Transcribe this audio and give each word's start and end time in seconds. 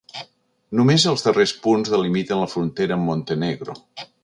Només 0.79 1.05
els 1.11 1.25
darrers 1.27 1.53
punts 1.67 1.93
delimiten 1.95 2.41
la 2.45 2.49
frontera 2.55 2.99
amb 2.99 3.09
Montenegro. 3.13 3.81